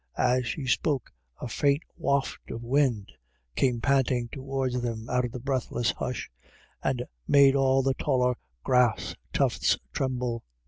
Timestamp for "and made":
6.81-7.55